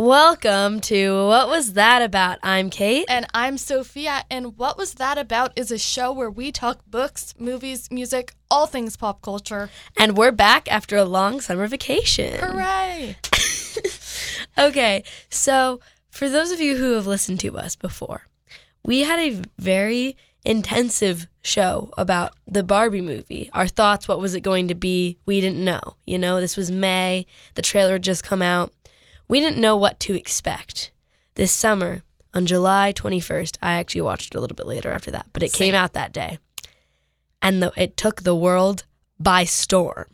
Welcome 0.00 0.80
to 0.80 1.26
What 1.26 1.50
Was 1.50 1.74
That 1.74 2.00
About? 2.00 2.38
I'm 2.42 2.70
Kate. 2.70 3.04
And 3.06 3.26
I'm 3.34 3.58
Sophia, 3.58 4.24
and 4.30 4.56
What 4.56 4.78
Was 4.78 4.94
That 4.94 5.18
About 5.18 5.52
is 5.56 5.70
a 5.70 5.76
show 5.76 6.10
where 6.10 6.30
we 6.30 6.52
talk 6.52 6.80
books, 6.86 7.34
movies, 7.38 7.90
music, 7.90 8.32
all 8.50 8.66
things 8.66 8.96
pop 8.96 9.20
culture. 9.20 9.68
And 9.98 10.16
we're 10.16 10.32
back 10.32 10.72
after 10.72 10.96
a 10.96 11.04
long 11.04 11.42
summer 11.42 11.66
vacation. 11.66 12.40
Hooray! 12.40 13.18
okay, 14.58 15.04
so 15.28 15.80
for 16.08 16.30
those 16.30 16.50
of 16.50 16.62
you 16.62 16.78
who 16.78 16.94
have 16.94 17.06
listened 17.06 17.40
to 17.40 17.58
us 17.58 17.76
before, 17.76 18.26
we 18.82 19.00
had 19.00 19.18
a 19.20 19.42
very 19.58 20.16
intensive 20.46 21.26
show 21.42 21.90
about 21.98 22.32
the 22.46 22.62
Barbie 22.62 23.02
movie. 23.02 23.50
Our 23.52 23.68
thoughts, 23.68 24.08
what 24.08 24.18
was 24.18 24.34
it 24.34 24.40
going 24.40 24.68
to 24.68 24.74
be? 24.74 25.18
We 25.26 25.42
didn't 25.42 25.62
know. 25.62 25.96
You 26.06 26.18
know, 26.18 26.40
this 26.40 26.56
was 26.56 26.70
May, 26.70 27.26
the 27.54 27.60
trailer 27.60 27.92
had 27.92 28.02
just 28.02 28.24
come 28.24 28.40
out. 28.40 28.72
We 29.30 29.38
didn't 29.38 29.60
know 29.60 29.76
what 29.76 30.00
to 30.00 30.16
expect. 30.16 30.90
This 31.36 31.52
summer, 31.52 32.02
on 32.34 32.46
July 32.46 32.92
21st, 32.92 33.58
I 33.62 33.74
actually 33.74 34.00
watched 34.00 34.34
it 34.34 34.36
a 34.36 34.40
little 34.40 34.56
bit 34.56 34.66
later 34.66 34.90
after 34.90 35.12
that, 35.12 35.26
but 35.32 35.44
it 35.44 35.52
came 35.52 35.72
out 35.72 35.92
that 35.92 36.12
day. 36.12 36.40
And 37.40 37.62
the, 37.62 37.72
it 37.76 37.96
took 37.96 38.22
the 38.22 38.34
world 38.34 38.86
by 39.20 39.44
storm. 39.44 40.06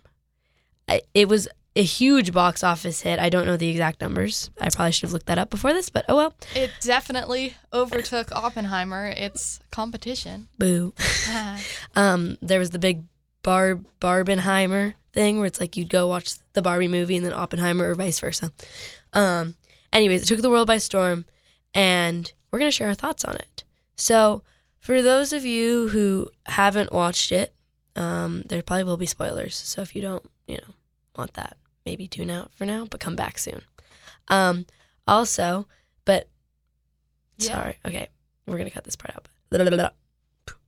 It 1.15 1.31
was 1.31 1.49
a 1.75 1.83
huge 1.83 2.31
box 2.31 2.63
office 2.63 3.01
hit. 3.01 3.19
I 3.19 3.31
don't 3.31 3.47
know 3.47 3.57
the 3.57 3.71
exact 3.71 4.03
numbers. 4.03 4.51
I 4.61 4.69
probably 4.69 4.93
should 4.93 5.05
have 5.05 5.15
looked 5.15 5.27
that 5.27 5.39
up 5.39 5.49
before 5.49 5.73
this, 5.73 5.89
but 5.89 6.05
oh 6.11 6.17
well. 6.17 6.35
It 6.55 6.73
definitely 6.83 7.55
overtook 7.73 8.33
Oppenheimer. 8.33 9.15
It's 9.17 9.61
competition. 9.71 10.49
Boo. 10.59 10.93
um, 11.97 12.37
there 12.43 12.59
was 12.59 12.69
the 12.69 12.79
big 12.79 13.05
Bar 13.43 13.81
Barbenheimer 14.01 14.93
thing 15.13 15.39
where 15.39 15.47
it's 15.47 15.61
like 15.61 15.77
you'd 15.77 15.89
go 15.89 16.07
watch 16.09 16.35
the 16.53 16.63
Barbie 16.63 16.89
movie 16.89 17.17
and 17.17 17.25
then 17.25 17.33
Oppenheimer 17.33 17.91
or 17.91 17.95
vice 17.95 18.21
versa. 18.21 18.53
Um, 19.17 19.57
anyways, 19.93 20.23
it 20.23 20.27
took 20.27 20.43
the 20.43 20.51
world 20.51 20.67
by 20.67 20.79
storm, 20.79 21.25
and 21.75 22.31
we're 22.51 22.59
gonna 22.59 22.71
share 22.71 22.89
our 22.89 22.95
thoughts 22.95 23.25
on 23.25 23.35
it. 23.37 23.65
So, 23.97 24.43
for 24.79 25.03
those 25.03 25.33
of 25.33 25.45
you 25.45 25.89
who 25.89 26.29
haven't 26.45 26.93
watched 26.93 27.33
it, 27.33 27.55
um, 27.97 28.43
there 28.47 28.63
probably 28.63 28.85
will 28.85 28.99
be 28.99 29.07
spoilers. 29.07 29.57
So 29.57 29.81
if 29.81 29.97
you 29.97 30.03
don't, 30.03 30.25
you 30.47 30.59
know, 30.59 30.75
want 31.17 31.33
that, 31.35 31.57
maybe 31.87 32.07
tune 32.07 32.31
out 32.31 32.53
for 32.55 32.67
now, 32.67 32.85
but 32.85 33.01
come 33.01 33.17
back 33.17 33.39
soon. 33.39 33.63
Um, 34.29 34.67
also, 35.09 35.67
but 36.05 36.29
Yeah. 37.39 37.53
sorry, 37.53 37.79
okay, 37.87 38.09
we're 38.47 38.59
gonna 38.59 38.71
cut 38.71 38.85
this 38.85 38.97
part 38.97 39.17
out. 39.17 39.29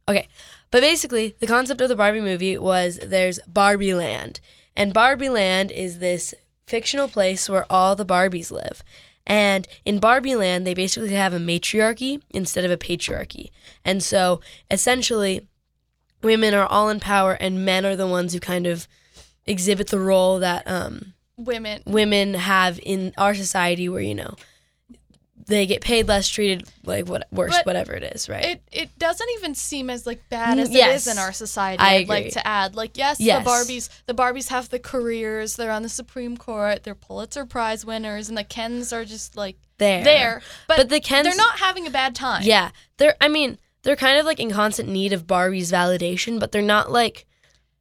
Okay, 0.08 0.26
but 0.70 0.80
basically, 0.80 1.36
the 1.38 1.46
concept 1.46 1.82
of 1.82 1.90
the 1.90 1.96
Barbie 1.96 2.22
movie 2.22 2.56
was 2.56 2.98
there's 3.02 3.40
Barbie 3.46 3.92
Land, 3.92 4.40
and 4.74 4.94
Barbie 4.94 5.28
Land 5.28 5.70
is 5.70 5.98
this 5.98 6.34
fictional 6.68 7.08
place 7.08 7.48
where 7.48 7.66
all 7.70 7.96
the 7.96 8.06
Barbies 8.06 8.50
live. 8.50 8.82
And 9.26 9.66
in 9.84 9.98
Barbie 9.98 10.36
Land, 10.36 10.66
they 10.66 10.74
basically 10.74 11.10
have 11.10 11.34
a 11.34 11.38
matriarchy 11.38 12.22
instead 12.30 12.64
of 12.64 12.70
a 12.70 12.76
patriarchy. 12.76 13.50
And 13.84 14.02
so 14.02 14.40
essentially, 14.70 15.46
women 16.22 16.54
are 16.54 16.66
all 16.66 16.88
in 16.88 17.00
power, 17.00 17.32
and 17.34 17.64
men 17.64 17.84
are 17.84 17.96
the 17.96 18.06
ones 18.06 18.32
who 18.32 18.40
kind 18.40 18.66
of 18.66 18.88
exhibit 19.46 19.88
the 19.88 19.98
role 19.98 20.38
that 20.38 20.66
um, 20.66 21.14
Women. 21.36 21.82
women 21.86 22.34
have 22.34 22.80
in 22.82 23.12
our 23.18 23.34
society, 23.34 23.88
where 23.88 24.00
you 24.00 24.14
know 24.14 24.34
they 25.48 25.66
get 25.66 25.80
paid 25.80 26.06
less, 26.06 26.28
treated 26.28 26.68
like 26.84 27.08
what 27.08 27.26
worse, 27.32 27.50
But 27.56 27.66
whatever 27.66 27.94
it 27.94 28.02
is, 28.04 28.28
right? 28.28 28.44
It 28.44 28.62
it 28.70 28.98
doesn't 28.98 29.28
even 29.38 29.54
seem 29.54 29.90
as 29.90 30.06
like 30.06 30.28
bad 30.28 30.58
as 30.58 30.68
Mm, 30.70 30.74
yes. 30.74 30.88
it 30.90 30.94
is 31.10 31.16
in 31.16 31.18
our 31.18 31.32
society. 31.32 31.80
I 31.82 31.98
would 32.00 32.08
like 32.08 32.20
agree. 32.26 32.30
to 32.32 32.46
add, 32.46 32.74
like 32.76 32.96
yes, 32.96 33.18
Yes. 33.18 33.42
the 33.44 33.50
Barbies, 33.50 33.88
the 34.06 34.14
Barbies 34.14 34.48
have 34.48 34.68
the 34.68 34.78
careers. 34.78 35.56
They're 35.56 35.72
on 35.72 35.82
the 35.82 35.88
Supreme 35.88 36.36
Court. 36.36 36.84
They're 36.84 36.94
Pulitzer 36.94 37.44
Prize 37.46 37.84
winners, 37.84 38.28
and 38.28 38.38
the 38.38 38.44
Kens 38.44 38.92
are 38.92 39.04
just 39.04 39.36
like 39.36 39.56
there, 39.78 40.04
there. 40.04 40.42
But, 40.68 40.76
But 40.76 40.88
the 40.90 41.00
Kens- 41.00 41.26
they're 41.26 41.36
not 41.36 41.58
having 41.58 41.86
a 41.86 41.90
bad 41.90 42.14
time. 42.14 42.42
Yeah, 42.44 42.70
they're. 42.98 43.16
I 43.20 43.28
mean, 43.28 43.58
they're 43.84 43.96
kind 43.96 44.18
of 44.20 44.26
like 44.26 44.38
in 44.40 44.50
constant 44.50 44.88
need 44.88 45.12
of 45.12 45.26
Barbie's 45.26 45.72
validation, 45.72 46.38
but 46.38 46.52
they're 46.52 46.62
not 46.62 46.92
like 46.92 47.26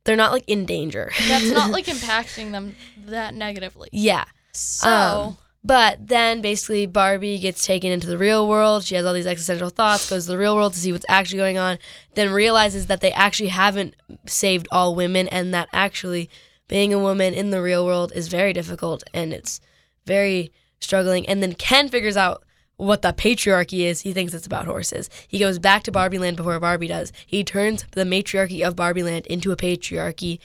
they're 0.06 0.16
not 0.16 0.31
like 0.31 0.45
in 0.47 0.66
danger. 0.66 1.11
that's 1.27 1.51
not 1.51 1.69
like 1.77 1.85
impacting 1.88 2.51
them 2.53 2.75
that 3.07 3.33
negatively. 3.33 3.89
yeah. 3.91 4.23
So 4.53 4.88
Um, 4.89 5.38
but 5.67 6.07
then 6.07 6.39
basically 6.39 6.85
Barbie 6.85 7.38
gets 7.39 7.66
taken 7.66 7.91
into 7.91 8.07
the 8.07 8.17
real 8.17 8.47
world. 8.47 8.85
She 8.85 8.95
has 8.95 9.05
all 9.05 9.13
these 9.13 9.28
existential 9.28 9.69
thoughts, 9.69 10.09
goes 10.09 10.25
to 10.25 10.31
the 10.31 10.38
real 10.38 10.55
world 10.55 10.73
to 10.73 10.79
see 10.79 10.94
what's 10.94 11.05
actually 11.09 11.39
going 11.39 11.57
on, 11.57 11.78
then 12.16 12.31
realizes 12.31 12.88
that 12.88 13.01
they 13.01 13.11
actually 13.11 13.50
haven't 13.50 13.94
saved 14.25 14.69
all 14.72 14.95
women 14.95 15.27
and 15.27 15.53
that 15.53 15.67
actually 15.73 16.29
being 16.69 16.94
a 16.94 17.00
woman 17.00 17.33
in 17.33 17.50
the 17.50 17.61
real 17.61 17.85
world 17.85 18.13
is 18.16 18.29
very 18.29 18.53
difficult 18.53 19.03
and 19.13 19.33
it's 19.33 19.59
very 20.06 20.53
struggling. 20.79 21.27
And 21.27 21.44
then 21.44 21.53
Ken 21.53 21.89
figures 21.89 22.16
out 22.16 22.44
what 22.77 23.01
the 23.01 23.11
patriarchy 23.11 23.79
is. 23.79 24.01
He 24.01 24.13
thinks 24.13 24.33
it's 24.33 24.47
about 24.47 24.67
horses. 24.67 25.09
He 25.27 25.38
goes 25.38 25.59
back 25.59 25.83
to 25.83 25.91
Barbie 25.91 26.19
Land 26.19 26.38
before 26.38 26.57
Barbie 26.61 26.88
does. 26.88 27.11
He 27.25 27.44
turns 27.44 27.83
the 27.91 28.06
matriarchy 28.06 28.63
of 28.63 28.77
Barbie 28.77 29.03
Land 29.03 29.27
into 29.27 29.51
a 29.51 29.57
patriarchy, 29.57 30.39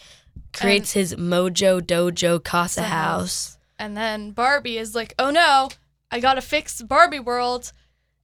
creates 0.52 0.96
um, 0.96 1.00
his 1.00 1.14
Mojo 1.14 1.80
Dojo 1.80 2.42
Casa 2.42 2.82
house. 2.82 3.56
And 3.82 3.96
then 3.96 4.30
Barbie 4.30 4.78
is 4.78 4.94
like, 4.94 5.12
oh 5.18 5.30
no, 5.30 5.68
I 6.10 6.20
gotta 6.20 6.40
fix 6.40 6.80
Barbie 6.80 7.18
world. 7.18 7.72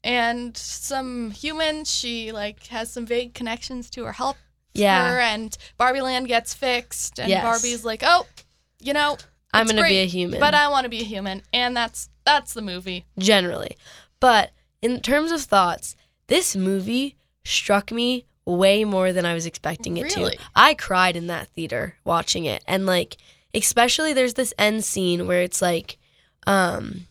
And 0.04 0.56
some 0.56 1.32
human, 1.32 1.84
she 1.84 2.30
like 2.30 2.68
has 2.68 2.92
some 2.92 3.04
vague 3.04 3.34
connections 3.34 3.90
to 3.90 4.04
her 4.04 4.12
help 4.12 4.36
Yeah. 4.72 5.10
her, 5.10 5.18
and 5.18 5.56
Barbie 5.76 6.00
Land 6.02 6.28
gets 6.28 6.54
fixed, 6.54 7.18
and 7.18 7.28
Yes. 7.28 7.42
Barbie's 7.42 7.84
like, 7.84 8.02
oh, 8.04 8.26
you 8.78 8.92
know, 8.92 9.18
I'm 9.52 9.66
gonna 9.66 9.82
be 9.82 9.98
a 9.98 10.06
human. 10.06 10.38
but 10.38 10.54
I 10.54 10.68
want 10.68 10.84
to 10.84 10.88
be 10.88 11.00
a 11.00 11.04
human, 11.04 11.42
and 11.52 11.76
that's 11.76 12.08
that's 12.24 12.54
the 12.54 12.62
movie. 12.62 13.04
generally. 13.18 13.76
But 14.20 14.52
in 14.80 15.00
terms 15.00 15.32
of 15.32 15.40
thoughts, 15.42 15.96
this 16.28 16.54
movie 16.54 17.16
struck 17.44 17.90
me 17.90 18.26
way 18.44 18.84
more 18.84 19.12
than 19.12 19.26
I 19.26 19.34
was 19.34 19.46
expecting 19.46 19.96
it 19.96 20.14
Really? 20.14 20.36
to. 20.36 20.42
I 20.54 20.74
cried 20.74 21.16
in 21.16 21.26
that 21.26 21.48
theater 21.48 21.96
watching 22.04 22.44
it. 22.44 22.62
And 22.68 22.86
like 22.86 23.16
especially 23.54 24.12
there's 24.12 24.34
this 24.34 24.52
end 24.58 24.84
scene 24.84 25.26
where 25.26 25.42
it's 25.42 25.62
like 25.62 25.98
um 26.46 27.06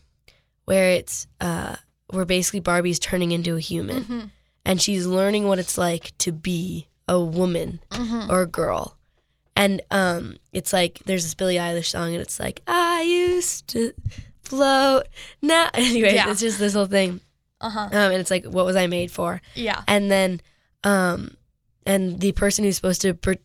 where 0.64 0.90
it's 0.92 1.26
uh 1.40 1.76
where 2.10 2.24
basically 2.24 2.60
Barbie's 2.60 2.98
turning 2.98 3.32
into 3.32 3.56
a 3.56 3.60
human 3.60 4.04
Mm-hmm. 4.04 4.20
and 4.64 4.80
she's 4.80 5.06
learning 5.06 5.46
what 5.48 5.58
it's 5.58 5.76
like 5.78 6.16
to 6.18 6.32
be 6.32 6.88
a 7.08 7.20
woman 7.20 7.80
Mm-hmm. 7.90 8.30
or 8.30 8.42
a 8.42 8.46
girl. 8.46 8.96
And 9.56 9.80
um 9.90 10.36
it's 10.52 10.72
like 10.72 11.00
there's 11.06 11.24
this 11.24 11.34
Billie 11.34 11.56
Eilish 11.56 11.86
song 11.90 12.12
and 12.12 12.20
it's 12.22 12.38
like 12.38 12.62
I 12.66 13.02
used 13.02 13.66
to 13.68 13.92
float 14.42 15.06
now 15.42 15.68
anyway 15.74 16.14
Yeah. 16.14 16.30
it's 16.30 16.40
just 16.40 16.58
this 16.58 16.74
whole 16.74 16.86
thing 16.86 17.20
Uh 17.60 17.70
huh. 17.70 17.80
um, 17.92 17.92
and 18.12 18.14
it's 18.20 18.30
like 18.30 18.46
what 18.46 18.64
was 18.64 18.76
i 18.76 18.86
made 18.86 19.10
for 19.10 19.42
Yeah. 19.54 19.82
and 19.88 20.10
then 20.10 20.40
um 20.84 21.36
and 21.84 22.20
the 22.20 22.32
person 22.32 22.64
who's 22.64 22.76
supposed 22.76 23.02
to 23.02 23.12
be 23.14 23.38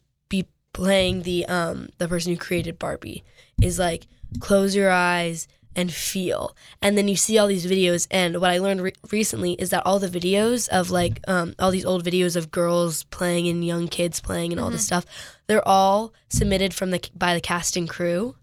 playing 0.73 1.21
the 1.21 1.45
um 1.45 1.89
the 1.99 2.07
person 2.07 2.33
who 2.33 2.37
created 2.37 2.77
barbie 2.79 3.23
is 3.61 3.79
like 3.79 4.07
close 4.39 4.75
your 4.75 4.91
eyes 4.91 5.47
and 5.75 5.91
feel. 5.91 6.55
And 6.83 6.95
then 6.97 7.07
you 7.07 7.15
see 7.15 7.37
all 7.39 7.47
these 7.47 7.65
videos 7.65 8.07
and 8.11 8.39
what 8.39 8.51
i 8.51 8.57
learned 8.59 8.81
re- 8.81 8.93
recently 9.11 9.53
is 9.53 9.69
that 9.71 9.83
all 9.85 9.99
the 9.99 10.07
videos 10.07 10.69
of 10.69 10.91
like 10.91 11.19
um 11.27 11.55
all 11.57 11.71
these 11.71 11.85
old 11.85 12.03
videos 12.03 12.35
of 12.35 12.51
girls 12.51 13.03
playing 13.05 13.47
and 13.47 13.65
young 13.65 13.87
kids 13.87 14.19
playing 14.19 14.51
and 14.51 14.61
all 14.61 14.69
this 14.69 14.85
stuff 14.85 15.05
they're 15.47 15.67
all 15.67 16.13
submitted 16.29 16.73
from 16.73 16.91
the 16.91 17.09
by 17.15 17.33
the 17.33 17.41
cast 17.41 17.75
and 17.75 17.89
crew. 17.89 18.35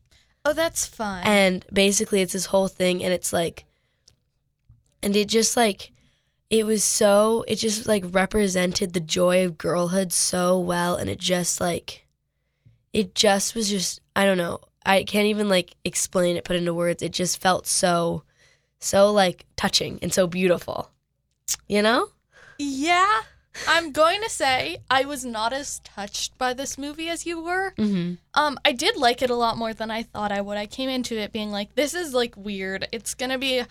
Oh, 0.45 0.55
that's 0.55 0.87
fun. 0.87 1.23
and 1.25 1.65
basically 1.73 2.21
it's 2.23 2.33
this 2.33 2.47
whole 2.47 2.69
thing 2.69 3.05
and 3.05 3.13
it's 3.13 3.33
like 3.33 3.65
and 5.03 5.15
it 5.15 5.29
just 5.29 5.57
like 5.57 5.93
it 6.49 6.67
was 6.67 6.83
so 6.83 7.45
it 7.47 7.57
just 7.57 7.87
like 7.87 8.05
represented 8.09 8.93
the 8.93 9.01
joy 9.01 9.45
of 9.45 9.59
girlhood 9.59 10.13
so 10.13 10.59
well 10.59 10.97
and 10.97 11.09
it 11.09 11.19
just 11.19 11.61
like 11.61 12.07
it 12.93 13.15
just 13.15 13.55
was 13.55 13.69
just 13.69 14.01
i 14.17 14.25
don't 14.25 14.39
know 14.39 14.61
i 14.85 15.03
can't 15.03 15.27
even 15.27 15.49
like 15.49 15.75
explain 15.85 16.37
it 16.37 16.45
put 16.45 16.57
into 16.57 16.75
words 16.75 17.03
it 17.03 17.13
just 17.13 17.41
felt 17.41 17.67
so 17.67 18.23
so 18.79 19.13
like 19.13 19.45
touching 19.57 19.99
and 20.03 20.13
so 20.13 20.27
beautiful 20.27 20.91
you 21.69 21.83
know 21.83 22.09
yeah, 22.61 23.23
I'm 23.67 23.91
going 23.91 24.23
to 24.23 24.29
say 24.29 24.79
I 24.91 25.07
was 25.07 25.25
not 25.25 25.53
as 25.53 25.81
touched 25.81 26.37
by 26.37 26.53
this 26.53 26.77
movie 26.77 27.09
as 27.09 27.25
you 27.25 27.43
were. 27.43 27.73
mm-hmm. 27.79 28.15
Um, 28.35 28.59
I 28.65 28.73
did 28.73 28.97
like 28.97 29.23
it 29.23 29.31
a 29.31 29.35
lot 29.35 29.57
more 29.57 29.73
than 29.73 29.91
I 29.91 30.03
thought 30.03 30.31
I 30.31 30.43
would. 30.43 30.59
I 30.59 30.67
came 30.67 30.91
into 30.91 31.19
it 31.19 31.33
being 31.33 31.51
like, 31.51 31.75
this 31.75 31.95
is 31.95 32.13
like 32.13 32.37
weird. 32.37 32.87
It's 32.93 33.15
gonna 33.15 33.39
be, 33.39 33.63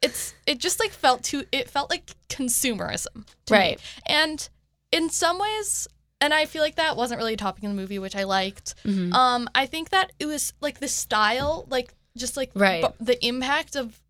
it's 0.00 0.34
it 0.46 0.58
just 0.58 0.80
like 0.80 0.90
felt 0.90 1.22
too. 1.22 1.44
It 1.52 1.68
felt 1.68 1.90
like 1.90 2.10
consumerism, 2.28 3.26
to 3.46 3.52
me. 3.52 3.58
Right. 3.58 3.80
And 4.06 4.48
in 4.90 5.10
some 5.10 5.38
ways, 5.38 5.86
and 6.20 6.32
I 6.34 6.44
feel 6.46 6.62
like 6.62 6.76
that 6.76 6.96
wasn't 6.96 7.18
really 7.18 7.34
a 7.34 7.36
topic 7.36 7.64
in 7.64 7.70
the 7.70 7.80
movie, 7.80 7.98
which 7.98 8.16
I 8.16 8.24
liked. 8.24 8.74
Mhm. 8.84 9.12
Um, 9.12 9.48
I 9.54 9.66
think 9.66 9.90
that 9.90 10.12
it 10.18 10.26
was 10.26 10.52
like 10.60 10.80
the 10.80 10.88
style, 10.88 11.66
like 11.70 11.94
just 12.16 12.36
like 12.36 12.50
Right. 12.54 12.82
bu- 12.82 13.04
the 13.04 13.24
impact 13.26 13.76
of 13.76 14.00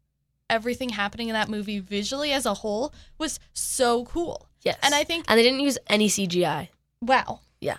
everything 0.48 0.88
happening 0.90 1.28
in 1.28 1.34
that 1.34 1.48
movie 1.48 1.78
visually 1.78 2.32
as 2.32 2.44
a 2.46 2.54
whole 2.54 2.92
was 3.18 3.38
so 3.52 4.04
cool. 4.04 4.48
yes 4.62 4.76
And 4.82 4.94
I 4.94 5.04
think 5.04 5.24
and 5.28 5.38
they 5.38 5.42
didn't 5.42 5.60
use 5.60 5.78
any 5.86 6.08
cgi 6.08 6.68
wow 7.00 7.40
Yeah. 7.60 7.78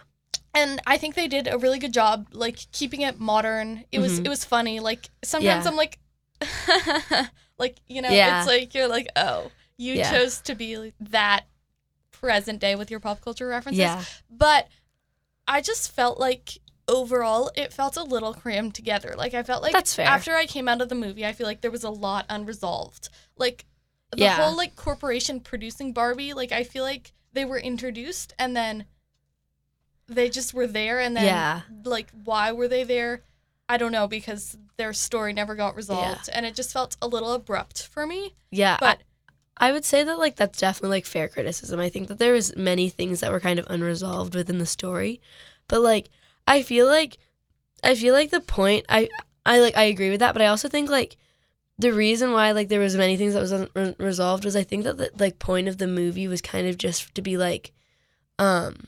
and 0.56 0.82
i 0.88 0.98
think 0.98 1.14
they 1.16 1.28
did 1.28 1.48
a 1.48 1.58
really 1.60 1.78
good 1.78 1.94
job 1.94 2.28
like 2.32 2.58
keeping 2.72 3.02
it 3.02 3.20
modern 3.20 3.84
it 3.92 4.00
was 4.00 4.20
Mhm. 4.20 4.26
it 4.26 4.30
was 4.30 4.44
funny 4.46 4.80
like 4.80 5.10
sometimes 5.24 5.66
Yeah. 5.66 5.70
i'm 5.70 5.76
like 5.76 6.00
Like, 7.60 7.78
you 7.88 8.02
know, 8.02 8.10
Yeah. 8.10 8.40
it's 8.40 8.48
like 8.48 8.74
you're 8.74 8.88
like, 8.88 9.08
oh, 9.16 9.52
you 9.78 9.94
Yeah. 9.94 10.12
chose 10.12 10.42
to 10.42 10.56
be 10.56 10.94
that 11.00 11.42
present 12.22 12.60
day 12.60 12.76
with 12.76 12.90
your 12.92 13.00
pop 13.00 13.20
culture 13.22 13.48
references. 13.48 13.80
Yeah. 13.80 14.04
But 14.30 14.68
I 15.48 15.62
just 15.62 15.92
felt 15.92 16.20
like 16.20 16.60
overall 16.88 17.52
it 17.56 17.74
felt 17.74 17.98
a 17.98 18.04
little 18.04 18.34
crammed 18.34 18.76
together. 18.76 19.16
Like 19.18 19.34
I 19.34 19.44
felt 19.44 19.62
like 19.64 19.74
That's 19.74 19.94
fair. 19.96 20.06
after 20.08 20.36
I 20.36 20.46
came 20.46 20.68
out 20.70 20.82
of 20.82 20.90
the 20.90 20.96
movie, 20.96 21.26
I 21.26 21.34
feel 21.34 21.48
like 21.48 21.62
there 21.62 21.72
was 21.72 21.84
a 21.84 21.90
lot 21.90 22.26
unresolved. 22.30 23.10
Like 23.38 23.66
the 24.12 24.24
Yeah. 24.24 24.36
whole 24.36 24.56
like 24.56 24.76
corporation 24.76 25.40
producing 25.40 25.94
Barbie, 25.94 26.34
like 26.34 26.52
I 26.52 26.64
feel 26.64 26.84
like 26.84 27.14
they 27.34 27.46
were 27.46 27.60
introduced 27.60 28.34
and 28.38 28.56
then 28.56 28.86
they 30.08 30.30
just 30.30 30.54
were 30.54 30.68
there 30.68 31.00
and 31.00 31.16
then 31.16 31.26
Yeah. 31.26 31.62
like 31.84 32.10
why 32.24 32.52
were 32.52 32.68
they 32.68 32.84
there? 32.84 33.24
I 33.70 33.78
don't 33.78 33.94
know 33.94 34.08
because 34.08 34.58
their 34.78 34.92
story 34.94 35.32
never 35.32 35.56
got 35.56 35.76
resolved 35.76 36.30
and 36.34 36.46
it 36.46 36.56
just 36.56 36.74
felt 36.74 36.98
a 37.02 37.08
little 37.08 37.32
abrupt 37.32 37.88
for 37.88 38.06
me. 38.06 38.36
Yeah. 38.52 38.78
But 38.80 39.00
I 39.00 39.04
would 39.70 39.86
say 39.86 40.04
that 40.04 40.18
like 40.18 40.38
that's 40.38 40.60
definitely 40.60 40.98
like 40.98 41.06
fair 41.06 41.28
criticism. 41.28 41.80
I 41.80 41.90
think 41.90 42.08
that 42.08 42.18
there 42.18 42.34
was 42.34 42.56
many 42.56 42.90
things 42.90 43.20
that 43.20 43.32
were 43.32 43.40
kind 43.40 43.60
of 43.60 43.68
unresolved 43.70 44.34
within 44.34 44.58
the 44.58 44.66
story. 44.66 45.22
But 45.68 45.82
like 45.82 46.10
I 46.48 46.64
feel 46.64 46.88
like 46.88 47.18
I 47.84 47.94
feel 47.94 48.14
like 48.16 48.32
the 48.32 48.40
point 48.40 48.86
I 48.90 49.10
I 49.46 49.60
like 49.60 49.78
I 49.78 49.84
agree 49.84 50.10
with 50.10 50.22
that, 50.22 50.34
but 50.34 50.42
I 50.42 50.48
also 50.48 50.68
think 50.68 50.90
like 50.90 51.18
the 51.78 51.94
reason 51.94 52.32
why 52.32 52.52
like 52.54 52.70
there 52.70 52.80
was 52.80 52.96
many 52.96 53.18
things 53.18 53.36
that 53.36 53.42
was 53.42 53.52
unresolved 53.52 54.46
was 54.46 54.56
I 54.56 54.64
think 54.64 54.84
that 54.86 54.98
the 54.98 55.12
like 55.20 55.38
point 55.38 55.68
of 55.68 55.78
the 55.78 55.88
movie 55.88 56.28
was 56.28 56.42
kind 56.42 56.68
of 56.68 56.78
just 56.78 57.14
to 57.16 57.22
be 57.22 57.38
like 57.38 57.72
um 58.40 58.88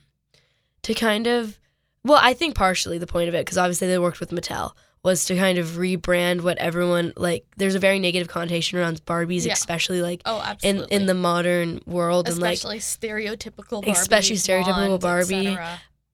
to 0.81 0.93
kind 0.95 1.27
of 1.27 1.59
well, 2.05 2.19
I 2.21 2.33
think 2.33 2.55
partially 2.55 2.97
the 2.97 3.07
point 3.07 3.29
of 3.29 3.35
it 3.35 3.45
because 3.45 3.57
obviously 3.57 3.87
they 3.87 3.99
worked 3.99 4.19
with 4.19 4.31
Mattel 4.31 4.71
was 5.03 5.25
to 5.25 5.35
kind 5.35 5.57
of 5.57 5.67
rebrand 5.71 6.41
what 6.41 6.57
everyone 6.59 7.11
like 7.17 7.45
there's 7.57 7.75
a 7.75 7.79
very 7.79 7.99
negative 7.99 8.27
connotation 8.29 8.79
around 8.79 9.03
Barbies 9.05 9.45
Yeah. 9.45 9.53
especially 9.53 10.01
like 10.01 10.21
oh, 10.25 10.37
in 10.37 10.45
absolutely. 10.45 10.95
in 10.95 11.05
the 11.07 11.13
modern 11.13 11.81
world 11.85 12.29
and 12.29 12.39
like 12.39 12.59
stereotypical 12.59 13.81
Barbie, 13.81 13.91
Especially 13.91 14.35
stereotypical 14.37 14.99
blonde, 14.99 15.01
Barbie. 15.01 15.57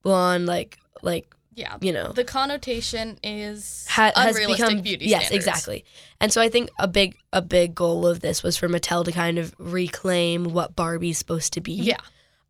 blonde 0.03 0.45
like 0.45 0.77
like 1.01 1.27
Yeah. 1.55 1.77
you 1.81 1.91
know 1.91 2.11
The 2.13 2.23
connotation 2.23 3.19
is 3.23 3.85
ha- 3.89 4.11
has 4.15 4.35
unrealistic 4.35 4.67
become 4.67 4.81
beauty 4.81 5.05
yes 5.05 5.27
standards. 5.27 5.45
exactly 5.47 5.85
and 6.19 6.31
so 6.33 6.41
i 6.41 6.49
think 6.49 6.69
a 6.79 6.87
big 6.87 7.15
a 7.33 7.41
big 7.41 7.75
goal 7.75 8.07
of 8.07 8.21
this 8.21 8.43
was 8.43 8.57
for 8.57 8.67
mattel 8.67 9.05
to 9.05 9.11
kind 9.11 9.37
of 9.37 9.53
reclaim 9.59 10.45
what 10.53 10.75
barbie's 10.75 11.17
supposed 11.17 11.53
to 11.53 11.61
be 11.61 11.73
Yeah. 11.73 11.97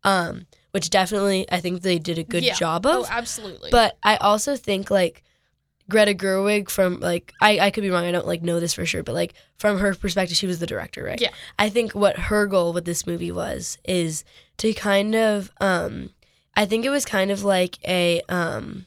um 0.04 0.46
which 0.70 0.88
definitely 0.90 1.44
i 1.52 1.60
think 1.60 1.82
they 1.82 1.98
did 1.98 2.18
a 2.18 2.24
good 2.24 2.42
Yeah. 2.44 2.54
job 2.54 2.86
Oh, 2.86 3.02
of 3.02 3.08
absolutely. 3.10 3.70
but 3.70 3.96
i 4.02 4.16
also 4.16 4.56
think 4.56 4.90
like 4.90 5.22
greta 5.90 6.14
gerwig 6.14 6.70
from 6.70 6.98
like 7.00 7.32
I, 7.40 7.58
I 7.58 7.70
could 7.70 7.82
be 7.82 7.90
wrong 7.90 8.04
i 8.06 8.12
don't 8.12 8.26
like 8.26 8.42
know 8.42 8.60
this 8.60 8.72
for 8.74 8.86
sure 8.86 9.02
but 9.02 9.14
like 9.14 9.34
from 9.58 9.78
her 9.78 9.94
perspective 9.94 10.36
she 10.36 10.46
was 10.46 10.58
the 10.60 10.66
director 10.66 11.04
right 11.04 11.20
Yeah. 11.20 11.30
i 11.58 11.68
think 11.68 11.92
what 11.94 12.16
her 12.18 12.46
goal 12.46 12.72
with 12.72 12.84
this 12.86 13.06
movie 13.06 13.32
was 13.32 13.76
is 13.84 14.24
to 14.58 14.72
kind 14.72 15.14
of 15.14 15.50
um 15.60 16.10
i 16.54 16.64
think 16.64 16.84
it 16.86 16.90
was 16.90 17.04
kind 17.04 17.30
of 17.30 17.44
like 17.44 17.78
a 17.86 18.22
um 18.28 18.86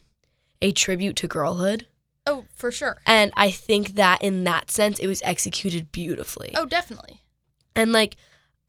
a 0.62 0.72
tribute 0.72 1.16
to 1.18 1.28
girlhood 1.28 1.86
oh, 2.26 2.46
for 2.56 2.72
sure. 2.72 2.98
and 3.06 3.34
I 3.36 3.52
think 3.52 3.96
that 3.96 4.22
in 4.24 4.46
that 4.46 4.72
sense, 4.72 4.98
it 4.98 5.08
was 5.08 5.22
executed 5.26 5.92
beautifully. 5.92 6.54
Oh, 6.56 6.66
definitely. 6.66 7.20
And 7.76 7.92
like, 7.92 8.16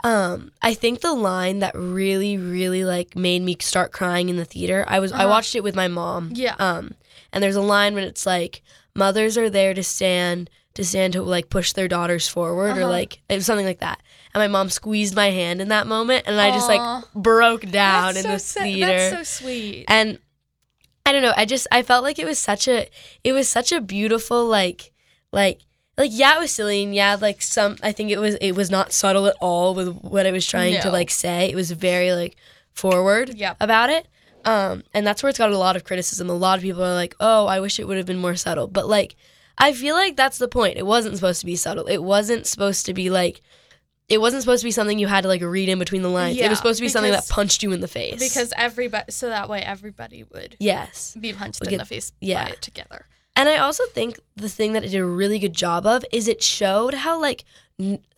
um, 0.03 0.51
I 0.61 0.75
think 0.75 1.01
the 1.01 1.15
line 1.15 1.61
that 1.61 1.75
really, 1.75 2.37
really 2.37 2.85
like 2.85 3.17
made 3.17 3.43
me 3.43 3.57
start 3.61 3.93
crying 3.93 4.29
in 4.29 4.37
the 4.37 4.45
theater. 4.45 4.85
I 4.89 4.99
was 5.01 5.13
I 5.13 5.21
Uh-huh. 5.21 5.29
watched 5.29 5.55
it 5.55 5.63
with 5.63 5.75
my 5.75 5.89
mom. 5.89 6.33
Yeah. 6.35 6.57
Um, 6.59 6.95
and 7.33 7.43
there's 7.43 7.57
a 7.57 7.63
line 7.63 7.95
when 7.95 8.05
it's 8.05 8.27
like, 8.27 8.63
mothers 8.95 9.39
are 9.39 9.49
there 9.51 9.73
to 9.75 9.83
stand 9.83 10.51
to 10.75 10.85
stand 10.85 11.13
to 11.13 11.23
like 11.23 11.49
push 11.51 11.73
their 11.73 11.87
daughters 11.87 12.27
forward 12.29 12.77
or 12.77 12.83
Uh-huh. 12.83 12.91
like 12.91 13.21
it 13.29 13.37
was 13.37 13.47
something 13.47 13.65
like 13.67 13.79
that. 13.79 14.03
And 14.35 14.41
my 14.43 14.49
mom 14.49 14.69
squeezed 14.71 15.15
my 15.15 15.31
hand 15.31 15.61
in 15.61 15.69
that 15.69 15.87
moment, 15.87 16.25
and 16.27 16.39
I 16.41 16.51
just 16.51 16.69
like 16.69 17.05
broke 17.15 17.63
down 17.71 18.15
That's 18.15 18.17
in 18.19 18.23
so 18.25 18.29
the 18.33 18.39
sa- 18.41 18.61
theater 18.63 19.11
That's 19.11 19.29
so 19.31 19.45
sweet. 19.45 19.85
and 19.89 20.19
i 21.07 21.13
don't 21.13 21.21
know 21.23 21.35
i 21.37 21.45
just 21.45 21.67
i 21.71 21.83
felt 21.83 22.03
like 22.03 22.19
it 22.19 22.25
was 22.25 22.39
such 22.39 22.67
a 22.67 22.89
it 23.23 23.33
was 23.33 23.47
such 23.49 23.71
a 23.73 23.81
beautiful 23.81 24.47
like 24.47 24.91
like 25.33 25.61
like 25.99 26.11
yeah 26.13 26.37
it 26.37 26.41
was 26.41 26.51
silly 26.51 26.83
and 26.83 26.95
yeah 26.95 27.17
like 27.21 27.41
some 27.43 27.77
i 27.83 27.93
think 27.93 28.11
it 28.11 28.19
was 28.19 28.35
it 28.37 28.53
was 28.53 28.71
not 28.71 28.93
subtle 28.93 29.27
at 29.27 29.37
all 29.41 29.75
with 29.75 29.89
what 30.03 30.27
i 30.27 30.31
was 30.33 30.47
trying 30.47 30.81
to 30.81 30.91
like 30.91 31.11
say 31.11 31.49
it 31.51 31.55
was 31.55 31.71
very 31.71 32.13
like 32.13 32.37
forward 32.73 33.35
Yep. 33.35 33.57
about 33.61 33.91
it 33.91 34.07
um 34.45 34.83
and 34.93 35.07
that's 35.07 35.23
where 35.23 35.31
it's 35.31 35.39
got 35.39 35.51
a 35.53 35.59
lot 35.59 35.77
of 35.77 35.85
criticism 35.85 36.29
a 36.29 36.35
lot 36.35 36.59
of 36.59 36.63
people 36.63 36.83
are 36.83 36.95
like 36.95 37.15
oh 37.21 37.47
i 37.47 37.61
wish 37.61 37.79
it 37.79 37.87
would 37.87 37.97
have 37.97 38.07
been 38.07 38.19
more 38.19 38.35
subtle 38.37 38.67
but 38.67 38.89
like 38.89 39.15
i 39.59 39.73
feel 39.73 39.95
like 39.95 40.17
that's 40.17 40.39
the 40.39 40.49
point 40.49 40.77
it 40.77 40.87
wasn't 40.87 41.15
supposed 41.15 41.41
to 41.41 41.47
be 41.47 41.57
subtle 41.57 41.87
it 41.87 42.03
wasn't 42.03 42.47
supposed 42.47 42.85
to 42.87 42.93
be 42.95 43.09
like 43.11 43.41
it 44.07 44.21
wasn't 44.21 44.43
supposed 44.43 44.61
to 44.61 44.67
be 44.67 44.71
something 44.71 44.99
you 44.99 45.07
had 45.07 45.23
to 45.23 45.29
like 45.29 45.41
read 45.41 45.67
in 45.71 45.79
between 45.79 46.03
the 46.03 46.11
lines. 46.11 46.37
it 46.37 46.47
was 46.51 46.59
supposed 46.59 46.77
to 46.79 46.83
be 46.85 46.91
something 46.91 47.11
that 47.13 47.27
punched 47.31 47.63
you 47.63 47.73
in 47.73 47.81
the 47.81 47.89
face. 47.89 48.19
because 48.19 48.53
everybody, 48.55 49.11
so 49.11 49.31
that 49.31 49.49
way 49.49 49.63
everybody 49.63 50.25
would 50.35 50.57
yes, 50.61 51.17
be 51.19 51.33
punched 51.33 51.63
in 51.65 51.71
get- 51.71 51.79
the 51.79 51.87
face 51.87 52.13
yeah. 52.21 52.45
by 52.45 52.51
it 52.51 52.61
together. 52.61 53.07
And 53.37 53.49
I 53.49 53.57
also 53.57 53.85
think 53.87 54.21
the 54.37 54.49
thing 54.49 54.73
that 54.73 54.85
it 54.85 54.91
did 54.91 55.01
a 55.01 55.07
really 55.07 55.39
good 55.39 55.53
job 55.55 55.87
of 55.87 56.05
is 56.13 56.29
it 56.29 56.43
showed 56.43 56.95
how 56.95 57.21
like 57.21 57.45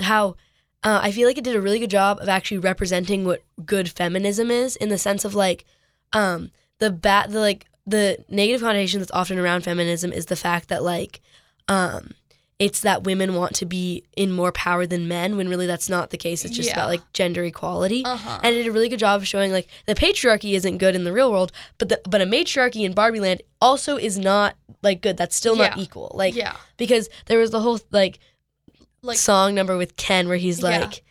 how 0.01 0.37
uh, 0.83 1.01
I 1.03 1.11
feel 1.11 1.27
like 1.27 1.39
it 1.39 1.45
did 1.45 1.57
a 1.57 1.61
really 1.61 1.79
good 1.79 1.91
job 1.91 2.19
of 2.21 2.29
actually 2.29 2.59
representing 2.59 3.25
what 3.25 3.43
good 3.65 3.89
feminism 3.89 4.51
is 4.51 4.77
in 4.77 4.89
the 4.89 4.99
sense 4.99 5.25
of 5.25 5.35
like 5.35 5.65
um 6.13 6.51
the 6.79 6.91
bat 6.91 7.31
the 7.31 7.41
like 7.41 7.67
the 7.87 8.25
negative 8.29 8.61
connotation 8.61 9.01
that's 9.01 9.13
often 9.13 9.39
around 9.39 9.63
feminism 9.63 10.13
is 10.13 10.27
the 10.27 10.37
fact 10.37 10.69
that 10.69 10.83
like 10.83 11.21
um 11.69 12.11
it's 12.59 12.81
that 12.81 13.05
women 13.05 13.35
want 13.35 13.55
to 13.57 13.67
be 13.67 14.03
in 14.17 14.33
more 14.33 14.51
power 14.51 14.87
than 14.87 15.07
men 15.07 15.37
when 15.37 15.47
really 15.49 15.67
that's 15.67 15.91
not 15.91 16.09
the 16.11 16.17
case 16.17 16.43
it's 16.45 16.57
just 16.57 16.69
Yeah. 16.71 16.75
about 16.77 16.89
like 16.89 17.13
gender 17.13 17.45
equality 17.45 18.03
Uh 18.05 18.17
huh. 18.17 18.41
and 18.43 18.55
it 18.55 18.59
did 18.63 18.69
a 18.69 18.73
really 18.73 18.89
good 18.89 18.99
job 18.99 19.21
of 19.21 19.29
showing 19.29 19.53
like 19.53 19.69
the 19.87 19.95
patriarchy 19.95 20.55
isn't 20.55 20.79
good 20.79 20.95
in 20.95 21.05
the 21.05 21.13
real 21.13 21.31
world, 21.31 21.53
but 21.79 21.89
the, 21.91 22.01
but 22.09 22.23
a 22.23 22.27
matriarchy 22.27 22.85
in 22.85 22.95
Barbie 22.95 23.21
Land 23.21 23.43
also 23.61 23.97
is 23.97 24.17
not 24.19 24.57
like 24.83 25.03
good. 25.03 25.17
That's 25.19 25.37
still 25.37 25.57
not 25.57 25.77
Yeah. 25.77 25.83
equal. 25.83 26.13
Like 26.15 26.35
yeah. 26.35 26.57
because 26.79 27.09
there 27.27 27.39
was 27.39 27.51
the 27.51 27.61
whole 27.61 27.79
like, 27.91 28.19
Like 29.03 29.19
song 29.19 29.55
number 29.55 29.77
with 29.77 29.97
Ken 29.97 30.27
where 30.29 30.37
he's 30.39 30.61
Yeah. 30.63 30.79
like, 30.81 31.03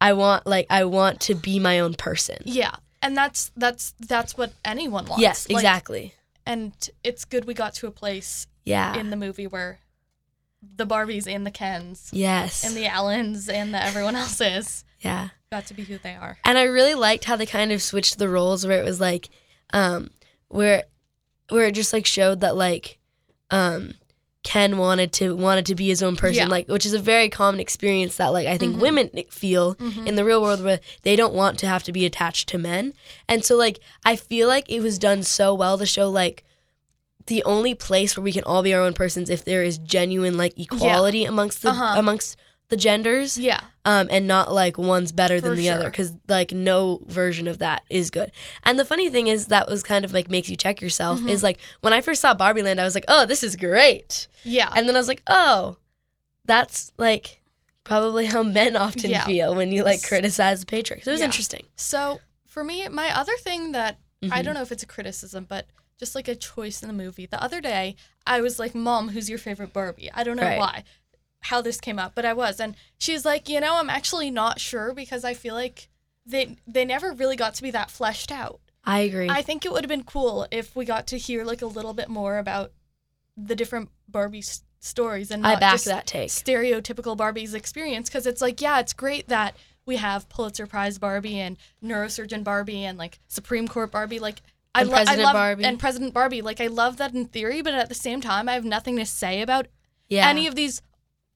I 0.00 0.12
want 0.12 0.46
like 0.46 0.66
I 0.70 0.84
want 0.84 1.20
to 1.22 1.34
be 1.34 1.58
my 1.58 1.80
own 1.80 1.94
person. 1.94 2.38
yeah. 2.44 2.74
And 3.04 3.16
that's 3.16 3.50
that's 3.56 3.94
that's 3.98 4.36
what 4.38 4.52
anyone 4.64 5.06
wants. 5.06 5.20
Yes, 5.20 5.48
Like, 5.48 5.56
exactly. 5.56 6.14
and 6.46 6.72
it's 7.02 7.24
good 7.24 7.44
we 7.44 7.54
got 7.54 7.74
to 7.74 7.88
a 7.88 7.90
place 7.90 8.46
yeah. 8.64 8.94
in 8.96 9.10
the 9.10 9.16
movie 9.16 9.48
where 9.48 9.80
the 10.76 10.86
Barbies 10.86 11.26
and 11.26 11.46
the 11.46 11.50
Kens 11.50 12.08
yes. 12.12 12.64
and 12.64 12.76
the 12.76 12.84
Allans 12.84 13.52
and 13.52 13.74
the 13.74 13.82
everyone 13.82 14.14
else's 14.16 14.84
yeah. 15.00 15.28
got 15.50 15.66
to 15.66 15.74
be 15.74 15.82
who 15.84 15.98
they 15.98 16.14
are. 16.14 16.38
And 16.44 16.56
I 16.56 16.62
really 16.64 16.94
liked 16.94 17.24
how 17.24 17.36
they 17.36 17.46
kind 17.46 17.72
of 17.72 17.82
switched 17.82 18.18
the 18.18 18.28
roles 18.28 18.66
where 18.66 18.80
it 18.80 18.84
was 18.84 19.00
like, 19.00 19.28
um, 19.72 20.10
where 20.48 20.84
where 21.48 21.66
it 21.66 21.74
just 21.74 21.92
like 21.92 22.06
showed 22.06 22.40
that 22.40 22.56
like, 22.56 22.98
um, 23.50 23.94
Ken 24.44 24.76
wanted 24.78 25.12
to 25.14 25.36
wanted 25.36 25.66
to 25.66 25.74
be 25.74 25.86
his 25.88 26.02
own 26.02 26.16
person, 26.16 26.44
Yeah. 26.44 26.48
like 26.48 26.68
which 26.68 26.84
is 26.86 26.94
a 26.94 26.98
very 26.98 27.28
common 27.28 27.60
experience 27.60 28.16
that 28.16 28.28
like 28.32 28.46
I 28.48 28.58
think 28.58 28.76
Mhm. 28.76 28.80
women 28.80 29.10
feel 29.30 29.74
Mhm. 29.76 30.06
in 30.06 30.16
the 30.16 30.24
real 30.24 30.42
world 30.42 30.64
where 30.64 30.80
they 31.02 31.14
don't 31.14 31.34
want 31.34 31.58
to 31.60 31.68
have 31.68 31.84
to 31.84 31.92
be 31.92 32.04
attached 32.04 32.48
to 32.48 32.58
men. 32.58 32.92
And 33.28 33.44
so 33.44 33.56
like 33.56 33.78
I 34.04 34.16
feel 34.16 34.48
like 34.48 34.68
it 34.68 34.80
was 34.80 34.98
done 34.98 35.22
so 35.22 35.54
well 35.54 35.78
to 35.78 35.86
show 35.86 36.08
like 36.10 36.44
the 37.26 37.42
only 37.44 37.74
place 37.74 38.16
where 38.16 38.24
we 38.24 38.32
can 38.32 38.44
all 38.44 38.62
be 38.62 38.74
our 38.74 38.80
own 38.82 38.94
persons 38.94 39.30
if 39.30 39.44
there 39.44 39.62
is 39.62 39.78
genuine 39.78 40.36
like 40.36 40.58
equality 40.58 41.24
amongst 41.24 41.62
the 41.62 41.70
Uh-huh. 41.70 41.94
amongst 41.98 42.36
the 42.68 42.76
genders 42.76 43.36
Yeah. 43.36 43.60
um, 43.84 44.08
and 44.10 44.26
not 44.26 44.50
like 44.52 44.78
one's 44.78 45.12
better 45.12 45.40
than 45.42 45.50
For 45.52 45.56
the 45.56 45.68
other 45.68 45.90
because 45.90 46.14
like 46.26 46.52
no 46.52 47.02
version 47.06 47.46
of 47.46 47.58
that 47.58 47.82
is 47.90 48.10
good. 48.10 48.32
And 48.64 48.78
the 48.78 48.84
funny 48.86 49.10
thing 49.10 49.26
is 49.26 49.48
that 49.48 49.68
was 49.68 49.82
kind 49.82 50.04
of 50.06 50.14
like 50.14 50.30
makes 50.30 50.48
you 50.48 50.56
check 50.56 50.80
yourself 50.80 51.20
Mhm. 51.20 51.28
is 51.28 51.42
like 51.42 51.58
when 51.82 51.92
I 51.92 52.00
first 52.00 52.22
saw 52.22 52.32
Barbie 52.32 52.62
Land, 52.62 52.80
I 52.80 52.84
was 52.84 52.94
like, 52.94 53.04
oh, 53.08 53.26
this 53.26 53.42
is 53.42 53.56
great, 53.56 54.26
Yeah. 54.42 54.72
and 54.74 54.88
then 54.88 54.96
I 54.96 54.98
was 54.98 55.08
like, 55.08 55.22
oh, 55.26 55.76
that's 56.46 56.92
like 56.98 57.40
probably 57.84 58.26
how 58.26 58.42
men 58.42 58.76
often 58.76 59.10
Yeah. 59.10 59.24
feel 59.26 59.54
when 59.54 59.70
you 59.72 59.84
like 59.84 60.02
criticize 60.02 60.64
the 60.64 60.66
patriarchy. 60.66 61.04
So 61.04 61.10
it 61.10 61.14
was 61.14 61.20
Yeah. 61.20 61.26
interesting. 61.26 61.66
so 61.76 62.20
for 62.46 62.62
me, 62.64 62.86
my 62.88 63.14
other 63.18 63.36
thing 63.38 63.72
that 63.72 63.98
I 64.30 64.40
Mhm. 64.40 64.44
don't 64.44 64.54
know 64.54 64.62
if 64.62 64.70
it's 64.72 64.82
a 64.82 64.86
criticism, 64.86 65.46
but 65.48 65.66
just 66.02 66.16
like 66.16 66.26
a 66.26 66.34
choice 66.34 66.82
in 66.82 66.88
the 66.88 66.94
movie. 67.04 67.26
The 67.26 67.40
other 67.42 67.60
day, 67.60 67.94
I 68.26 68.40
was 68.40 68.58
like, 68.58 68.74
"Mom, 68.74 69.10
who's 69.10 69.30
your 69.30 69.38
favorite 69.38 69.72
Barbie?" 69.72 70.10
I 70.12 70.24
don't 70.24 70.36
know 70.36 70.42
Right. 70.42 70.58
why, 70.58 70.84
how 71.42 71.60
this 71.60 71.80
came 71.80 71.98
up, 72.00 72.12
but 72.16 72.24
I 72.24 72.32
was, 72.32 72.58
and 72.58 72.74
she's 72.98 73.24
like, 73.24 73.48
"You 73.48 73.60
know, 73.60 73.76
I'm 73.76 73.88
actually 73.88 74.28
not 74.30 74.58
sure 74.60 74.92
because 74.92 75.24
I 75.24 75.32
feel 75.34 75.54
like 75.54 75.88
they 76.26 76.56
they 76.66 76.84
never 76.84 77.12
really 77.12 77.36
got 77.36 77.54
to 77.54 77.62
be 77.62 77.70
that 77.70 77.88
fleshed 77.90 78.32
out. 78.32 78.60
I 78.84 79.00
agree. 79.00 79.28
I 79.30 79.42
think 79.42 79.64
it 79.64 79.70
would 79.72 79.84
have 79.84 79.88
been 79.88 80.02
cool 80.02 80.48
if 80.50 80.74
we 80.74 80.84
got 80.84 81.06
to 81.08 81.18
hear 81.18 81.44
like 81.44 81.62
a 81.62 81.66
little 81.66 81.94
bit 81.94 82.08
more 82.08 82.38
about 82.38 82.72
the 83.36 83.54
different 83.54 83.90
Barbie 84.08 84.38
s- 84.40 84.64
stories 84.80 85.30
and 85.30 85.46
I 85.46 85.52
not 85.52 85.60
just 85.60 85.84
that 85.84 86.06
take. 86.08 86.30
stereotypical 86.30 87.16
Barbie's 87.16 87.54
experience 87.54 88.08
because 88.08 88.26
it's 88.26 88.42
like, 88.42 88.60
yeah, 88.60 88.80
it's 88.80 88.92
great 88.92 89.28
that 89.28 89.56
we 89.86 89.96
have 89.96 90.28
Pulitzer 90.28 90.66
Prize 90.66 90.98
Barbie 90.98 91.38
and 91.40 91.56
neurosurgeon 91.82 92.44
Barbie 92.44 92.84
and 92.84 92.98
like 92.98 93.18
Supreme 93.28 93.66
Court 93.68 93.90
Barbie. 93.92 94.18
Like, 94.20 94.42
I, 94.74 94.84
lo- 94.84 94.94
I 95.06 95.16
love 95.16 95.34
Barbie. 95.34 95.64
and 95.64 95.78
President 95.78 96.14
Barbie. 96.14 96.40
Like, 96.42 96.60
I 96.60 96.68
love 96.68 96.96
that 96.96 97.12
in 97.14 97.26
theory, 97.26 97.60
but 97.62 97.74
at 97.74 97.88
the 97.88 97.94
same 97.94 98.20
time, 98.20 98.48
I 98.48 98.54
have 98.54 98.64
nothing 98.64 98.96
to 98.96 99.04
say 99.06 99.42
about 99.42 99.66
Yeah. 100.08 100.28
any 100.28 100.46
of 100.46 100.54
these 100.54 100.80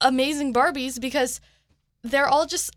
amazing 0.01 0.53
Barbies 0.53 0.99
because 0.99 1.39
they're 2.03 2.27
all 2.27 2.45
just 2.45 2.71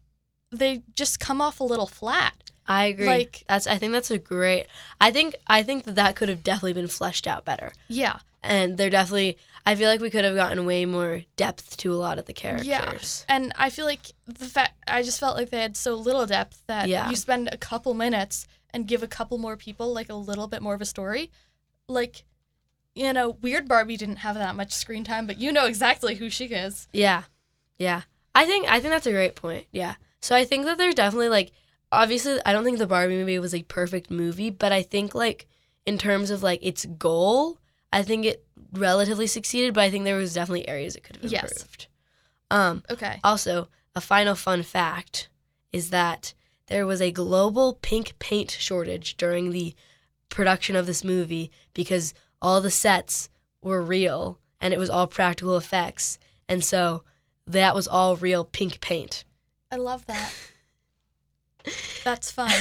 they 0.52 0.83
just 0.97 1.21
come 1.21 1.40
off 1.40 1.61
a 1.61 1.64
little 1.64 1.87
flat. 1.87 2.35
I 2.67 2.87
agree. 2.87 3.07
Like- 3.07 3.45
that's 3.49 3.67
I 3.67 3.79
think 3.79 3.93
that's 3.93 4.11
a 4.11 4.19
great. 4.19 4.67
I 5.00 5.11
think 5.11 5.35
I 5.47 5.62
think 5.62 5.85
that 5.85 5.95
that 5.97 6.17
could 6.17 6.29
have 6.29 6.43
definitely 6.43 6.75
been 6.75 6.88
fleshed 6.88 7.26
out 7.26 7.45
better. 7.45 7.73
Yeah. 7.88 8.19
And 8.43 8.76
they're 8.79 8.90
definitely. 8.90 9.38
I 9.67 9.75
feel 9.75 9.88
like 9.90 10.00
we 10.00 10.09
could 10.11 10.25
have 10.25 10.35
gotten 10.35 10.64
way 10.64 10.87
more 10.87 11.23
depth 11.37 11.76
to 11.79 11.93
a 11.93 11.97
lot 11.97 12.19
of 12.19 12.25
the 12.25 12.33
characters. 12.33 12.67
Yeah. 12.67 12.95
And 13.29 13.52
I 13.59 13.69
feel 13.71 13.85
like 13.85 14.00
the 14.26 14.47
fact 14.47 14.73
I 14.88 15.02
just 15.02 15.21
felt 15.21 15.37
like 15.37 15.50
they 15.50 15.61
had 15.61 15.76
so 15.76 15.95
little 15.95 16.25
depth 16.26 16.62
that 16.67 16.88
Yeah. 16.88 17.11
you 17.11 17.17
spend 17.17 17.49
a 17.52 17.59
couple 17.59 17.93
minutes 17.95 18.47
and 18.72 18.86
give 18.86 19.02
a 19.02 19.06
couple 19.08 19.38
more 19.38 19.56
people 19.56 19.92
like 19.92 20.08
a 20.08 20.14
little 20.14 20.46
bit 20.48 20.62
more 20.62 20.74
of 20.74 20.80
a 20.80 20.86
story. 20.86 21.30
Like, 21.88 22.24
you 22.94 23.12
know, 23.12 23.30
Weird 23.30 23.68
Barbie 23.68 23.96
didn't 23.96 24.16
have 24.16 24.36
that 24.36 24.56
much 24.56 24.72
screen 24.72 25.04
time, 25.04 25.26
but 25.26 25.38
you 25.38 25.52
know 25.52 25.66
exactly 25.66 26.14
who 26.16 26.30
she 26.30 26.46
is. 26.46 26.88
Yeah. 26.92 27.24
Yeah. 27.78 28.02
I 28.34 28.46
think 28.46 28.68
I 28.68 28.80
think 28.80 28.92
that's 28.92 29.06
a 29.06 29.12
great 29.12 29.34
point. 29.34 29.66
Yeah. 29.72 29.94
So 30.20 30.36
I 30.36 30.44
think 30.44 30.64
that 30.66 30.78
there's 30.78 30.94
definitely 30.94 31.28
like 31.30 31.50
obviously 31.90 32.38
I 32.46 32.52
don't 32.52 32.64
think 32.64 32.78
the 32.78 32.86
Barbie 32.86 33.16
movie 33.16 33.38
was 33.38 33.54
a 33.54 33.62
perfect 33.64 34.10
movie, 34.10 34.50
but 34.50 34.70
I 34.72 34.82
think 34.82 35.14
like 35.14 35.46
in 35.86 35.98
terms 35.98 36.30
of 36.30 36.42
like 36.42 36.60
its 36.62 36.84
goal, 36.86 37.58
I 37.92 38.02
think 38.02 38.24
it 38.26 38.44
relatively 38.72 39.26
succeeded, 39.26 39.74
but 39.74 39.80
I 39.82 39.90
think 39.90 40.04
there 40.04 40.16
was 40.16 40.34
definitely 40.34 40.68
areas 40.68 40.94
it 40.94 41.02
could 41.02 41.16
have 41.16 41.32
Yes. 41.32 41.42
improved. 41.50 41.86
Um 42.50 42.82
Okay. 42.90 43.18
also, 43.24 43.68
a 43.96 44.00
final 44.00 44.34
fun 44.36 44.62
fact 44.62 45.28
is 45.72 45.90
that 45.90 46.34
there 46.70 46.86
was 46.86 47.02
a 47.02 47.10
global 47.10 47.74
pink 47.82 48.18
paint 48.18 48.52
shortage 48.52 49.16
during 49.16 49.50
the 49.50 49.74
production 50.28 50.76
of 50.76 50.86
this 50.86 51.04
movie 51.04 51.50
because 51.74 52.14
all 52.40 52.60
the 52.60 52.70
sets 52.70 53.28
were 53.60 53.82
real 53.82 54.38
and 54.60 54.72
it 54.72 54.78
was 54.78 54.88
all 54.88 55.06
practical 55.06 55.56
effects. 55.56 56.18
And 56.48 56.64
so 56.64 57.02
that 57.46 57.74
was 57.74 57.88
all 57.88 58.16
real 58.16 58.44
pink 58.44 58.80
paint. 58.80 59.24
I 59.70 59.76
love 59.76 60.06
that. 60.06 60.32
That's 62.04 62.30
fun. 62.30 62.52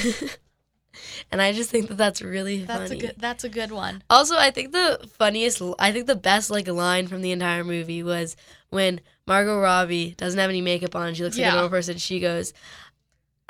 and 1.31 1.41
I 1.41 1.53
just 1.53 1.69
think 1.69 1.87
that 1.87 1.97
that's 1.97 2.21
really 2.21 2.65
That's 2.65 2.89
funny. 2.89 2.97
a 2.97 3.01
good 3.01 3.15
that's 3.17 3.43
a 3.45 3.49
good 3.49 3.71
one. 3.71 4.03
Also, 4.09 4.35
I 4.35 4.51
think 4.51 4.73
the 4.73 5.07
funniest, 5.17 5.61
I 5.79 5.93
think 5.93 6.07
the 6.07 6.15
best 6.15 6.49
like 6.51 6.67
line 6.67 7.07
from 7.07 7.21
the 7.21 7.31
entire 7.31 7.63
movie 7.63 8.03
was 8.03 8.35
when 8.69 8.99
Margot 9.25 9.59
Robbie 9.59 10.15
doesn't 10.17 10.39
have 10.39 10.49
any 10.49 10.59
makeup 10.61 10.95
on. 10.95 11.13
She 11.13 11.23
looks 11.23 11.37
like 11.37 11.47
a 11.47 11.51
normal 11.51 11.69
person. 11.69 11.97
She 11.97 12.19
goes, 12.19 12.51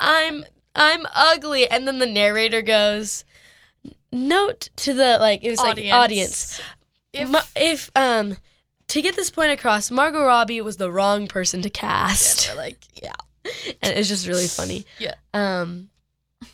"I'm 0.00 0.44
I'm 0.74 1.06
ugly," 1.14 1.68
and 1.70 1.86
then 1.86 1.98
the 2.00 2.06
narrator 2.06 2.62
goes, 2.62 3.24
"Note 4.12 4.70
to 4.76 4.92
the 4.94 5.18
like 5.18 5.44
it 5.44 5.50
was 5.50 5.58
like 5.60 5.78
audience 5.92 6.60
If, 7.12 7.28
Ma- 7.28 7.42
if 7.56 7.90
um 7.94 8.36
to 8.88 9.02
get 9.02 9.14
this 9.14 9.30
point 9.30 9.52
across, 9.52 9.90
Margot 9.90 10.24
Robbie 10.24 10.60
was 10.60 10.76
the 10.78 10.90
wrong 10.90 11.28
person 11.28 11.62
to 11.62 11.70
cast, 11.70 12.48
they're 12.48 12.56
like, 12.56 12.78
yeah. 13.00 13.12
and 13.82 13.96
it's 13.96 14.08
just 14.08 14.26
really 14.26 14.48
funny. 14.48 14.84
Yeah. 14.98 15.14
Um, 15.32 15.90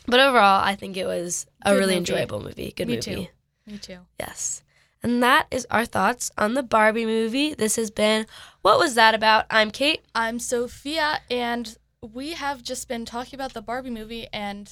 but 0.05 0.19
overall, 0.19 0.61
I 0.63 0.75
think 0.75 0.97
it 0.97 1.05
was 1.07 1.47
a 1.63 1.71
Good 1.71 1.79
really 1.79 1.85
movie. 1.95 1.97
enjoyable 1.97 2.43
movie. 2.43 2.73
Good 2.75 2.87
Me 2.87 2.95
movie. 2.97 3.01
too. 3.25 3.27
Me 3.71 3.77
too. 3.79 3.97
Yes. 4.19 4.61
And 5.01 5.23
that 5.23 5.47
is 5.49 5.65
our 5.71 5.85
thoughts 5.85 6.29
on 6.37 6.53
the 6.53 6.61
Barbie 6.63 7.05
movie. 7.07 7.53
This 7.55 7.75
has 7.75 7.89
been 7.89 8.27
What 8.61 8.77
Was 8.77 8.93
That 8.95 9.15
About? 9.15 9.45
I'm 9.49 9.71
Kate. 9.71 10.01
I'm 10.13 10.37
Sophia, 10.39 11.21
and 11.31 11.75
we 12.01 12.33
have 12.33 12.63
just 12.63 12.87
been 12.87 13.05
talking 13.05 13.35
about 13.37 13.53
the 13.53 13.61
Barbie 13.61 13.89
movie, 13.89 14.27
and 14.33 14.71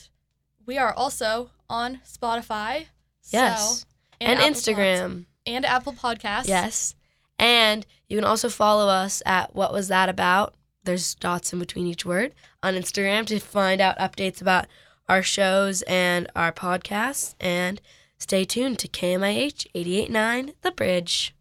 we 0.66 0.78
are 0.78 0.94
also 0.94 1.52
on 1.70 2.02
Spotify. 2.06 2.86
Yes. 3.30 3.80
So, 3.82 3.86
And, 4.22 4.40
Apple 4.40 4.52
Instagram. 4.52 5.10
Pods- 5.14 5.26
and 5.48 5.66
Apple 5.66 5.94
Podcasts. 5.94 6.48
Yes. 6.48 6.96
And 7.38 7.86
you 8.08 8.18
can 8.18 8.24
also 8.26 8.50
follow 8.50 8.88
us 8.88 9.22
at 9.26 9.56
What 9.56 9.74
Was 9.74 9.90
That 9.90 10.10
About? 10.10 10.56
There's 10.84 11.16
dots 11.16 11.52
in 11.52 11.60
between 11.60 11.88
each 11.88 12.06
word 12.06 12.34
on 12.64 12.76
Instagram 12.76 13.26
to 13.28 13.40
find 13.40 13.82
out 13.82 13.98
updates 13.98 14.42
about 14.42 14.68
our 15.10 15.22
shows 15.22 15.82
and 15.84 16.30
our 16.36 16.52
podcasts. 16.52 17.36
And 17.40 17.82
stay 18.18 18.46
tuned 18.46 18.80
to 18.80 18.88
KMIH 18.88 19.68
889 19.76 20.54
The 20.62 20.72
Bridge. 20.72 21.35